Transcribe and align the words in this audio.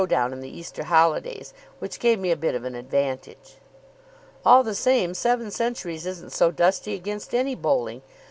down 0.07 0.33
in 0.33 0.39
the 0.39 0.49
Easter 0.49 0.85
holidays, 0.85 1.53
which 1.77 1.99
gave 1.99 2.17
me 2.17 2.31
a 2.31 2.35
bit 2.35 2.55
of 2.55 2.63
an 2.65 2.73
advantage." 2.73 3.57
"All 4.43 4.63
the 4.63 4.73
same, 4.73 5.13
seven 5.13 5.51
centuries 5.51 6.07
isn't 6.07 6.31
so 6.31 6.49
dusty 6.49 6.95
against 6.95 7.35
any 7.35 7.53
bowling. 7.53 8.01